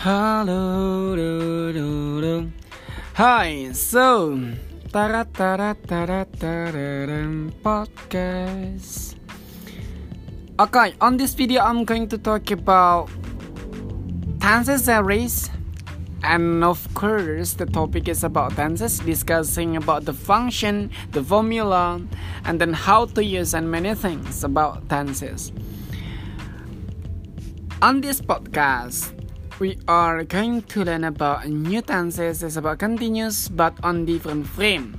Halo, 0.00 1.12
do, 1.14 1.74
do, 1.76 2.20
do. 2.22 2.52
Hi, 3.20 3.68
so 3.76 4.32
tara 4.88 5.28
tara 5.28 5.76
tara 5.76 6.24
tara 6.24 7.28
podcast. 7.60 9.20
Okay, 10.56 10.96
on 11.04 11.20
this 11.20 11.36
video, 11.36 11.60
I'm 11.60 11.84
going 11.84 12.08
to 12.08 12.16
talk 12.16 12.48
about 12.50 13.12
dances 14.40 14.88
series, 14.88 15.52
and 16.24 16.64
of 16.64 16.80
course, 16.96 17.60
the 17.60 17.68
topic 17.68 18.08
is 18.08 18.24
about 18.24 18.56
dances, 18.56 19.04
discussing 19.04 19.76
about 19.76 20.08
the 20.08 20.16
function, 20.16 20.88
the 21.12 21.20
formula, 21.20 22.00
and 22.48 22.56
then 22.56 22.72
how 22.72 23.04
to 23.04 23.20
use 23.20 23.52
and 23.52 23.70
many 23.70 23.92
things 23.92 24.48
about 24.48 24.88
dances. 24.88 25.52
On 27.84 28.00
this 28.00 28.24
podcast, 28.24 29.19
we 29.60 29.76
are 29.84 30.24
going 30.24 30.64
to 30.64 30.80
learn 30.80 31.04
about 31.04 31.44
new 31.44 31.84
tenses 31.84 32.40
is 32.40 32.56
about 32.56 32.80
continuous 32.80 33.52
but 33.52 33.76
on 33.84 34.08
different 34.08 34.48
frame. 34.48 34.96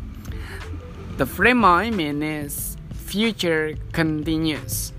The 1.18 1.26
frame 1.26 1.66
I 1.66 1.90
mean 1.90 2.22
is 2.22 2.78
future 2.94 3.74
continuous. 3.90 4.94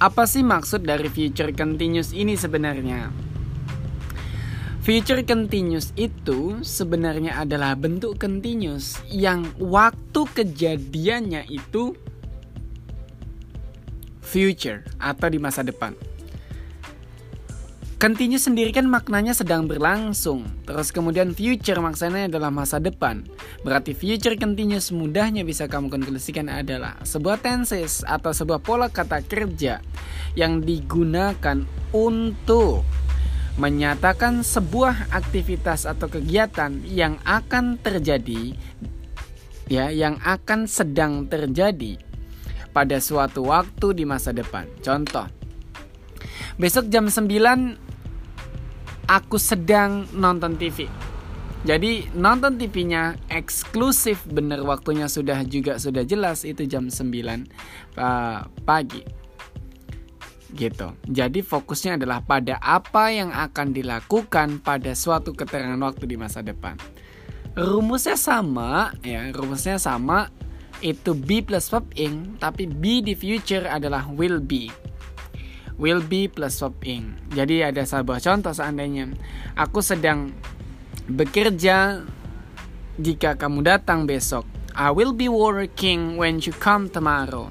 Apa 0.00 0.24
sih 0.24 0.40
maksud 0.40 0.88
dari 0.88 1.12
future 1.12 1.52
continuous 1.52 2.16
ini 2.16 2.40
sebenarnya? 2.40 3.12
Future 4.80 5.20
continuous 5.28 5.92
itu 6.00 6.64
sebenarnya 6.64 7.44
adalah 7.44 7.76
bentuk 7.76 8.16
continuous 8.16 8.96
yang 9.12 9.44
waktu 9.60 10.24
kejadiannya 10.24 11.44
itu 11.52 11.92
future 14.24 14.88
atau 14.96 15.28
di 15.28 15.36
masa 15.36 15.60
depan. 15.60 15.92
Continuous 17.98 18.46
sendiri 18.46 18.70
kan 18.70 18.86
maknanya 18.86 19.34
sedang 19.34 19.66
berlangsung. 19.66 20.46
Terus 20.62 20.94
kemudian 20.94 21.34
future 21.34 21.82
maksudnya 21.82 22.30
adalah 22.30 22.46
masa 22.54 22.78
depan. 22.78 23.26
Berarti 23.66 23.90
future 23.90 24.38
continuous 24.38 24.94
mudahnya 24.94 25.42
bisa 25.42 25.66
kamu 25.66 25.90
konklusikan 25.90 26.46
adalah 26.46 26.94
sebuah 27.02 27.42
tenses 27.42 28.06
atau 28.06 28.30
sebuah 28.30 28.62
pola 28.62 28.86
kata 28.86 29.26
kerja 29.26 29.82
yang 30.38 30.62
digunakan 30.62 31.66
untuk 31.90 32.86
menyatakan 33.58 34.46
sebuah 34.46 35.10
aktivitas 35.10 35.82
atau 35.82 36.06
kegiatan 36.06 36.78
yang 36.86 37.18
akan 37.26 37.82
terjadi 37.82 38.54
ya, 39.66 39.90
yang 39.90 40.22
akan 40.22 40.70
sedang 40.70 41.26
terjadi 41.26 41.98
pada 42.70 43.02
suatu 43.02 43.50
waktu 43.50 43.90
di 43.90 44.06
masa 44.06 44.30
depan. 44.30 44.70
Contoh, 44.86 45.26
besok 46.62 46.86
jam 46.94 47.10
9 47.10 47.87
aku 49.08 49.40
sedang 49.40 50.04
nonton 50.12 50.54
TV. 50.60 50.86
Jadi 51.66 52.06
nonton 52.14 52.54
TV-nya 52.54 53.18
eksklusif 53.26 54.22
bener 54.30 54.62
waktunya 54.62 55.10
sudah 55.10 55.42
juga 55.42 55.82
sudah 55.82 56.06
jelas 56.06 56.46
itu 56.46 56.62
jam 56.70 56.86
9 56.86 57.02
uh, 57.98 58.46
pagi. 58.62 59.02
Gitu. 60.54 60.88
Jadi 61.10 61.42
fokusnya 61.42 61.98
adalah 61.98 62.22
pada 62.22 62.62
apa 62.62 63.10
yang 63.10 63.34
akan 63.34 63.74
dilakukan 63.74 64.62
pada 64.62 64.94
suatu 64.94 65.34
keterangan 65.34 65.80
waktu 65.82 66.06
di 66.06 66.14
masa 66.14 66.46
depan. 66.46 66.78
Rumusnya 67.58 68.14
sama 68.14 68.94
ya, 69.02 69.34
rumusnya 69.34 69.82
sama 69.82 70.30
itu 70.78 71.10
be 71.10 71.42
plus 71.42 71.66
verb 71.66 71.90
ing 71.98 72.38
tapi 72.38 72.70
be 72.70 73.02
di 73.02 73.18
future 73.18 73.66
adalah 73.66 74.06
will 74.14 74.38
be 74.38 74.70
will 75.78 76.02
be 76.02 76.26
plus 76.26 76.58
verb 76.58 76.76
ing. 76.84 77.16
Jadi 77.32 77.62
ada 77.62 77.86
sebuah 77.86 78.18
contoh 78.18 78.52
seandainya 78.52 79.14
aku 79.54 79.78
sedang 79.80 80.34
bekerja 81.06 82.04
jika 82.98 83.38
kamu 83.38 83.64
datang 83.64 84.04
besok. 84.04 84.44
I 84.78 84.90
will 84.94 85.14
be 85.14 85.26
working 85.30 86.18
when 86.18 86.38
you 86.42 86.54
come 86.54 86.90
tomorrow. 86.90 87.50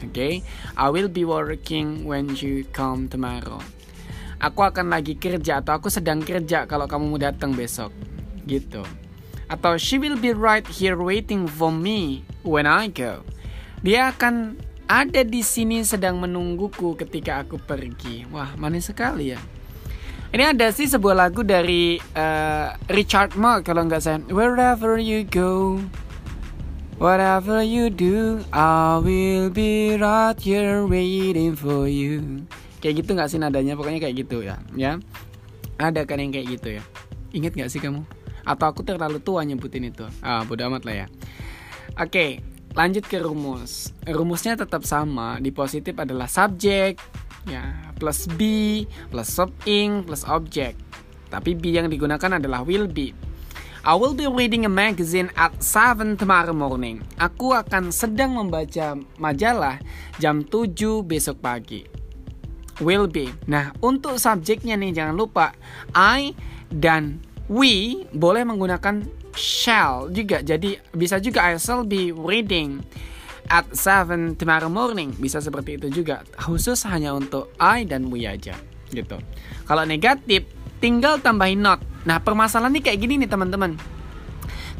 Oke, 0.00 0.12
okay? 0.12 0.34
I 0.76 0.88
will 0.88 1.12
be 1.12 1.28
working 1.28 2.08
when 2.08 2.32
you 2.40 2.64
come 2.72 3.08
tomorrow. 3.08 3.60
Aku 4.40 4.64
akan 4.64 4.88
lagi 4.88 5.20
kerja 5.20 5.60
atau 5.60 5.76
aku 5.76 5.92
sedang 5.92 6.24
kerja 6.24 6.64
kalau 6.64 6.88
kamu 6.88 7.04
mau 7.12 7.20
datang 7.20 7.52
besok. 7.52 7.92
Gitu. 8.48 8.80
Atau 9.52 9.76
she 9.76 10.00
will 10.00 10.16
be 10.16 10.32
right 10.32 10.64
here 10.64 10.96
waiting 10.96 11.44
for 11.44 11.68
me 11.68 12.24
when 12.40 12.64
I 12.64 12.88
go. 12.88 13.20
Dia 13.84 14.16
akan 14.16 14.56
ada 14.90 15.22
di 15.22 15.38
sini 15.46 15.86
sedang 15.86 16.18
menungguku 16.18 16.98
ketika 16.98 17.46
aku 17.46 17.62
pergi. 17.62 18.26
Wah, 18.34 18.58
manis 18.58 18.90
sekali 18.90 19.30
ya. 19.30 19.38
Ini 20.34 20.50
ada 20.50 20.74
sih 20.74 20.90
sebuah 20.90 21.14
lagu 21.14 21.46
dari 21.46 22.02
uh, 22.18 22.74
Richard 22.90 23.38
Mark 23.38 23.70
kalau 23.70 23.86
nggak 23.86 24.02
salah. 24.02 24.26
Wherever 24.34 24.98
you 24.98 25.22
go, 25.22 25.78
whatever 26.98 27.62
you 27.62 27.86
do, 27.86 28.42
I 28.50 28.98
will 28.98 29.54
be 29.54 29.94
right 29.94 30.34
here 30.34 30.82
waiting 30.82 31.54
for 31.54 31.86
you. 31.86 32.42
Kayak 32.82 33.06
gitu 33.06 33.10
nggak 33.14 33.30
sih 33.30 33.38
nadanya? 33.38 33.78
Pokoknya 33.78 34.02
kayak 34.02 34.26
gitu 34.26 34.42
ya. 34.42 34.58
Ya, 34.74 34.98
ada 35.78 36.02
kan 36.02 36.18
yang 36.18 36.34
kayak 36.34 36.58
gitu 36.58 36.78
ya. 36.78 36.82
Ingat 37.30 37.54
nggak 37.54 37.70
sih 37.70 37.78
kamu? 37.78 38.02
Atau 38.42 38.66
aku 38.66 38.82
terlalu 38.82 39.22
tua 39.22 39.46
nyebutin 39.46 39.86
itu? 39.86 40.06
Ah, 40.18 40.42
bodo 40.42 40.66
amat 40.66 40.82
lah 40.82 40.94
ya. 40.94 41.06
Oke, 41.98 42.06
okay, 42.06 42.30
lanjut 42.74 43.04
ke 43.06 43.18
rumus. 43.18 43.90
Rumusnya 44.06 44.54
tetap 44.58 44.86
sama. 44.86 45.38
Di 45.42 45.50
positif 45.50 45.96
adalah 45.98 46.30
subjek, 46.30 47.00
ya 47.48 47.90
plus 48.00 48.24
be 48.36 48.88
plus 49.12 49.28
sub 49.28 49.52
ing 49.68 50.04
plus 50.04 50.24
object. 50.26 50.78
Tapi 51.30 51.54
be 51.54 51.70
yang 51.76 51.86
digunakan 51.86 52.42
adalah 52.42 52.66
will 52.66 52.90
be. 52.90 53.14
I 53.80 53.96
will 53.96 54.12
be 54.12 54.28
reading 54.28 54.68
a 54.68 54.72
magazine 54.72 55.32
at 55.40 55.56
7 55.56 56.20
tomorrow 56.20 56.52
morning. 56.52 57.00
Aku 57.16 57.56
akan 57.56 57.88
sedang 57.88 58.36
membaca 58.36 58.92
majalah 59.16 59.80
jam 60.20 60.44
7 60.44 61.00
besok 61.00 61.40
pagi. 61.40 61.88
Will 62.84 63.08
be. 63.08 63.32
Nah, 63.48 63.72
untuk 63.80 64.20
subjeknya 64.20 64.76
nih 64.76 64.92
jangan 64.92 65.16
lupa 65.16 65.56
I 65.96 66.36
dan 66.68 67.24
we 67.50 68.06
boleh 68.14 68.46
menggunakan 68.46 69.02
shall 69.34 70.06
juga. 70.14 70.40
Jadi 70.40 70.78
bisa 70.94 71.18
juga 71.18 71.50
I 71.50 71.58
shall 71.58 71.82
be 71.82 72.14
reading 72.14 72.80
at 73.50 73.66
7 73.74 74.38
tomorrow 74.38 74.70
morning. 74.70 75.10
Bisa 75.18 75.42
seperti 75.42 75.76
itu 75.76 75.90
juga. 75.90 76.22
Khusus 76.38 76.86
hanya 76.86 77.10
untuk 77.12 77.50
I 77.58 77.82
dan 77.82 78.08
we 78.08 78.24
aja 78.24 78.54
gitu. 78.94 79.18
Kalau 79.66 79.82
negatif 79.82 80.46
tinggal 80.78 81.18
tambahin 81.18 81.60
not. 81.62 81.82
Nah, 82.06 82.22
permasalahannya 82.22 82.80
kayak 82.80 82.98
gini 83.02 83.20
nih 83.20 83.30
teman-teman. 83.30 83.76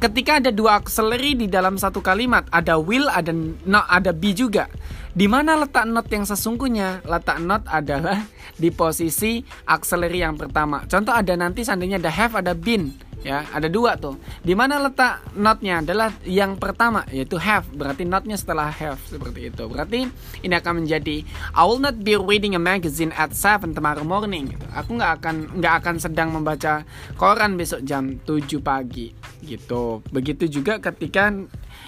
Ketika 0.00 0.40
ada 0.40 0.48
dua 0.48 0.80
auxiliary 0.80 1.36
di 1.36 1.44
dalam 1.44 1.76
satu 1.76 2.00
kalimat, 2.00 2.48
ada 2.48 2.80
will, 2.80 3.04
ada 3.12 3.36
not, 3.68 3.84
ada 3.84 4.16
be 4.16 4.32
juga. 4.32 4.64
Di 5.10 5.26
mana 5.26 5.58
letak 5.58 5.90
not 5.90 6.06
yang 6.06 6.22
sesungguhnya? 6.22 7.02
Letak 7.02 7.42
not 7.42 7.66
adalah 7.66 8.22
di 8.54 8.70
posisi 8.70 9.42
auxiliary 9.66 10.22
yang 10.22 10.38
pertama. 10.38 10.86
Contoh 10.86 11.10
ada 11.10 11.34
nanti 11.34 11.66
seandainya 11.66 11.98
ada 11.98 12.12
have, 12.14 12.38
ada 12.38 12.54
been 12.54 12.94
ya 13.20 13.44
ada 13.52 13.68
dua 13.68 13.96
tuh. 13.96 14.16
Di 14.40 14.56
mana 14.56 14.80
letak 14.80 15.34
notnya 15.36 15.84
adalah 15.84 16.10
yang 16.24 16.56
pertama 16.56 17.04
yaitu 17.12 17.36
have. 17.36 17.68
Berarti 17.72 18.08
notnya 18.08 18.36
setelah 18.36 18.68
have 18.72 19.00
seperti 19.06 19.52
itu. 19.52 19.64
Berarti 19.68 20.08
ini 20.40 20.54
akan 20.56 20.84
menjadi 20.84 21.22
I 21.52 21.62
will 21.64 21.80
not 21.80 22.00
be 22.00 22.16
reading 22.16 22.56
a 22.56 22.62
magazine 22.62 23.12
at 23.16 23.36
7 23.36 23.76
tomorrow 23.76 24.04
morning. 24.04 24.52
Gitu. 24.52 24.66
aku 24.72 24.96
nggak 24.96 25.12
akan 25.20 25.36
nggak 25.60 25.74
akan 25.84 25.94
sedang 26.00 26.28
membaca 26.32 26.82
koran 27.20 27.54
besok 27.60 27.84
jam 27.84 28.16
7 28.24 28.60
pagi. 28.64 29.12
Gitu. 29.44 30.04
Begitu 30.08 30.48
juga 30.48 30.80
ketika 30.80 31.32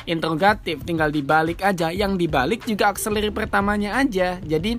interrogatif 0.04 0.82
tinggal 0.84 1.08
dibalik 1.08 1.64
aja. 1.64 1.88
Yang 1.88 2.26
dibalik 2.26 2.60
juga 2.68 2.92
auxiliary 2.92 3.32
pertamanya 3.32 3.96
aja. 3.96 4.36
Jadi 4.42 4.76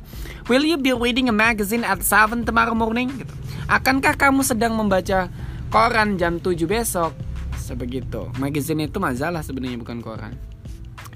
will 0.51 0.65
you 0.65 0.77
be 0.77 0.93
reading 0.93 1.29
a 1.29 1.35
magazine 1.35 1.81
at 1.81 2.05
7 2.05 2.45
tomorrow 2.45 2.77
morning? 2.77 3.09
Gitu. 3.13 3.33
Akankah 3.67 4.19
kamu 4.19 4.43
sedang 4.43 4.75
membaca 4.75 5.31
koran 5.73 6.21
jam 6.21 6.37
7 6.37 6.69
besok 6.69 7.17
sebegitu 7.57 8.29
magazine 8.37 8.85
itu 8.85 9.01
majalah 9.01 9.41
sebenarnya 9.41 9.81
bukan 9.81 10.05
koran 10.05 10.37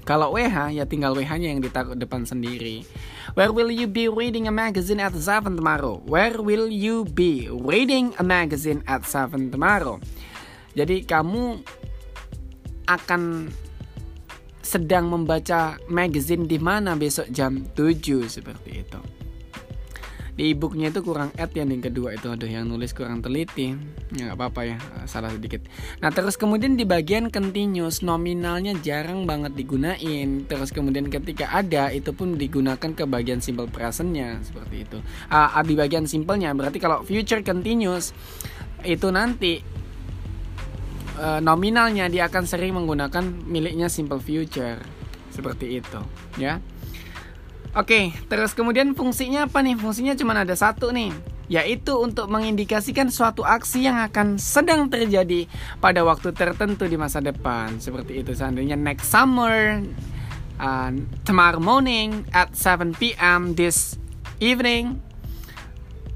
kalau 0.02 0.34
WH 0.34 0.74
ya 0.74 0.82
tinggal 0.82 1.14
WH-nya 1.14 1.52
yang 1.52 1.60
ditaruh 1.60 1.92
depan 1.92 2.24
sendiri. 2.24 2.80
Where 3.36 3.52
will 3.52 3.68
you 3.68 3.84
be 3.84 4.08
reading 4.08 4.48
a 4.48 4.54
magazine 4.54 5.04
at 5.04 5.12
7 5.12 5.52
tomorrow? 5.52 6.00
Where 6.08 6.40
will 6.40 6.72
you 6.72 7.04
be 7.04 7.44
reading 7.52 8.16
a 8.16 8.24
magazine 8.24 8.80
at 8.88 9.04
7 9.04 9.52
tomorrow? 9.52 10.00
Jadi 10.72 11.04
kamu 11.04 11.60
akan 12.88 13.52
sedang 14.64 15.12
membaca 15.12 15.76
magazine 15.92 16.48
di 16.48 16.56
mana 16.56 16.96
besok 16.96 17.28
jam 17.28 17.68
7 17.76 18.32
seperti 18.32 18.80
itu. 18.80 19.17
Di 20.38 20.54
ebooknya 20.54 20.94
itu 20.94 21.02
kurang 21.02 21.34
add 21.34 21.50
yang 21.58 21.66
yang 21.66 21.82
kedua 21.82 22.14
itu. 22.14 22.30
Aduh 22.30 22.46
yang 22.46 22.70
nulis 22.70 22.94
kurang 22.94 23.18
teliti. 23.18 23.74
Ya 24.14 24.30
nggak 24.30 24.38
apa-apa 24.38 24.60
ya 24.70 24.76
salah 25.10 25.34
sedikit. 25.34 25.66
Nah 25.98 26.14
terus 26.14 26.38
kemudian 26.38 26.78
di 26.78 26.86
bagian 26.86 27.26
continuous 27.26 28.06
nominalnya 28.06 28.78
jarang 28.78 29.26
banget 29.26 29.58
digunain. 29.58 30.46
Terus 30.46 30.70
kemudian 30.70 31.10
ketika 31.10 31.50
ada 31.50 31.90
itu 31.90 32.14
pun 32.14 32.38
digunakan 32.38 32.78
ke 32.78 33.02
bagian 33.02 33.42
simple 33.42 33.66
presentnya 33.66 34.38
seperti 34.46 34.86
itu. 34.86 35.02
Uh, 35.26 35.58
di 35.66 35.74
bagian 35.74 36.06
simpelnya 36.06 36.54
berarti 36.54 36.78
kalau 36.78 37.02
future 37.02 37.42
continuous 37.42 38.14
itu 38.86 39.10
nanti 39.10 39.58
uh, 41.18 41.42
nominalnya 41.42 42.06
dia 42.06 42.30
akan 42.30 42.46
sering 42.46 42.78
menggunakan 42.78 43.26
miliknya 43.42 43.90
simple 43.90 44.22
future. 44.22 44.78
Seperti 45.34 45.82
itu 45.82 45.98
ya 46.38 46.62
Oke, 47.76 48.16
terus 48.32 48.56
kemudian 48.56 48.96
fungsinya 48.96 49.44
apa 49.44 49.60
nih? 49.60 49.76
Fungsinya 49.76 50.16
cuma 50.16 50.32
ada 50.32 50.56
satu 50.56 50.88
nih, 50.88 51.12
yaitu 51.52 51.92
untuk 52.00 52.24
mengindikasikan 52.32 53.12
suatu 53.12 53.44
aksi 53.44 53.84
yang 53.84 54.00
akan 54.08 54.40
sedang 54.40 54.88
terjadi 54.88 55.44
pada 55.76 56.00
waktu 56.00 56.32
tertentu 56.32 56.88
di 56.88 56.96
masa 56.96 57.20
depan. 57.20 57.76
Seperti 57.76 58.24
itu 58.24 58.32
seandainya 58.32 58.72
next 58.72 59.12
summer, 59.12 59.84
uh, 60.56 60.90
tomorrow 61.28 61.60
morning 61.60 62.24
at 62.32 62.56
7 62.56 62.96
p.m. 62.96 63.52
this 63.52 64.00
evening, 64.40 65.04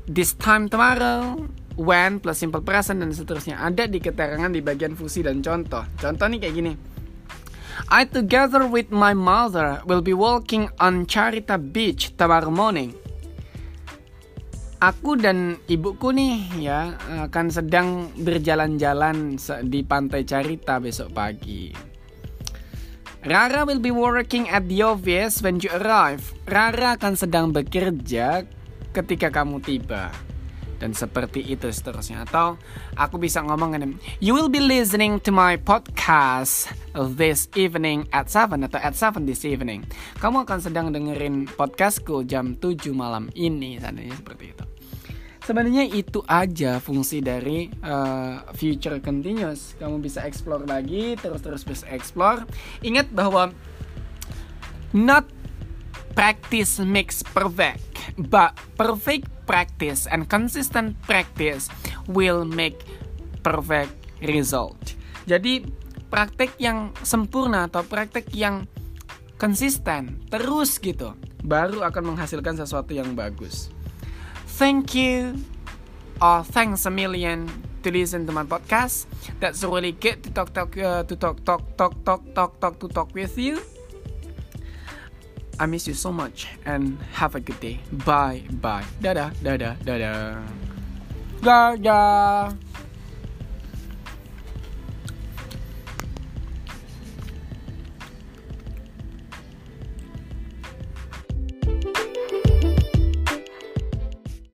this 0.08 0.32
time 0.32 0.72
tomorrow, 0.72 1.36
when 1.76 2.16
plus 2.16 2.40
simple 2.40 2.64
present 2.64 3.00
dan 3.00 3.12
seterusnya 3.12 3.60
ada 3.60 3.84
di 3.84 4.00
keterangan 4.00 4.48
di 4.48 4.64
bagian 4.64 4.96
fungsi 4.96 5.20
dan 5.20 5.44
contoh. 5.44 5.84
Contoh 6.00 6.26
nih 6.32 6.40
kayak 6.48 6.54
gini. 6.56 6.91
I 7.90 8.06
together 8.06 8.68
with 8.68 8.94
my 8.94 9.14
mother 9.14 9.82
will 9.88 10.04
be 10.04 10.14
walking 10.14 10.70
on 10.78 11.08
Charita 11.10 11.58
Beach 11.58 12.14
tomorrow 12.14 12.52
morning. 12.52 12.94
Aku 14.82 15.14
dan 15.14 15.62
ibuku 15.70 16.10
nih 16.10 16.42
ya 16.58 16.98
akan 17.26 17.46
sedang 17.54 18.10
berjalan-jalan 18.18 19.38
di 19.66 19.86
pantai 19.86 20.26
Carita 20.26 20.82
besok 20.82 21.14
pagi. 21.14 21.70
Rara 23.22 23.62
will 23.62 23.78
be 23.78 23.94
working 23.94 24.50
at 24.50 24.66
the 24.66 24.82
office 24.82 25.38
when 25.46 25.62
you 25.62 25.70
arrive. 25.70 26.34
Rara 26.50 26.98
akan 26.98 27.14
sedang 27.14 27.54
bekerja 27.54 28.42
ketika 28.90 29.30
kamu 29.30 29.62
tiba 29.62 30.10
dan 30.82 30.98
seperti 30.98 31.46
itu 31.46 31.70
seterusnya 31.70 32.26
atau 32.26 32.58
aku 32.98 33.22
bisa 33.22 33.38
ngomong 33.38 33.78
you 34.18 34.34
will 34.34 34.50
be 34.50 34.58
listening 34.58 35.22
to 35.22 35.30
my 35.30 35.54
podcast 35.54 36.74
this 37.14 37.46
evening 37.54 38.10
at 38.10 38.26
7 38.26 38.58
atau 38.66 38.82
at 38.82 38.98
7 38.98 39.22
this 39.22 39.46
evening 39.46 39.86
kamu 40.18 40.42
akan 40.42 40.58
sedang 40.58 40.90
dengerin 40.90 41.46
podcastku 41.54 42.26
jam 42.26 42.58
7 42.58 42.90
malam 42.90 43.30
ini 43.38 43.78
seandainya 43.78 44.18
seperti 44.18 44.50
itu 44.50 44.64
Sebenarnya 45.42 45.82
itu 45.90 46.22
aja 46.30 46.78
fungsi 46.78 47.18
dari 47.18 47.66
uh, 47.82 48.46
future 48.54 49.02
continuous. 49.02 49.74
Kamu 49.74 49.98
bisa 49.98 50.22
explore 50.22 50.62
lagi, 50.62 51.18
terus-terus 51.18 51.66
bisa 51.66 51.82
explore. 51.90 52.46
Ingat 52.78 53.10
bahwa 53.10 53.50
not 54.94 55.26
practice 56.14 56.78
makes 56.78 57.26
perfect, 57.26 57.82
but 58.14 58.54
perfect 58.78 59.26
practice 59.52 60.08
and 60.08 60.32
consistent 60.32 60.96
practice 61.04 61.68
will 62.08 62.48
make 62.48 62.80
perfect 63.44 63.92
result. 64.24 64.96
Jadi 65.28 65.68
praktek 66.08 66.56
yang 66.56 66.96
sempurna 67.04 67.68
atau 67.68 67.84
praktek 67.84 68.32
yang 68.32 68.64
konsisten 69.36 70.24
terus 70.32 70.80
gitu 70.80 71.12
baru 71.44 71.84
akan 71.84 72.16
menghasilkan 72.16 72.56
sesuatu 72.56 72.96
yang 72.96 73.12
bagus. 73.12 73.68
Thank 74.56 74.96
you 74.96 75.36
or 76.22 76.40
thanks 76.48 76.88
a 76.88 76.92
million 76.92 77.50
to 77.82 77.90
listen 77.90 78.24
to 78.24 78.32
my 78.32 78.46
podcast. 78.46 79.10
That's 79.42 79.66
really 79.66 79.92
good 79.92 80.22
to 80.24 80.28
talk 80.32 80.54
talk 80.56 80.72
uh, 80.78 81.02
to 81.04 81.14
talk 81.18 81.44
talk 81.44 81.76
talk 81.76 81.92
talk 82.06 82.22
talk 82.32 82.52
talk 82.56 82.74
to 82.80 82.86
talk 82.88 83.10
with 83.12 83.36
you. 83.36 83.60
I 85.60 85.66
miss 85.66 85.86
you 85.86 85.94
so 85.94 86.12
much 86.12 86.48
and 86.64 86.98
have 87.12 87.34
a 87.34 87.40
good 87.40 87.60
day. 87.60 87.80
Bye 87.92 88.42
bye. 88.60 88.84
Dadah, 89.00 89.32
dadah, 89.44 89.76
dadah. 89.84 90.40
Dadah. 91.42 92.71